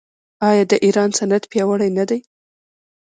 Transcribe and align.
آیا 0.47 0.63
د 0.71 0.73
ایران 0.85 1.09
صنعت 1.17 1.43
پیاوړی 1.51 1.89
نه 1.97 2.03
دی؟ 2.09 2.19